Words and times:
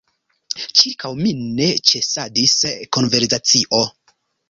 Ĉirkaŭ 0.79 1.11
mi 1.19 1.35
ne 1.59 1.69
ĉesadis 1.91 2.59
konversacio. 2.99 3.87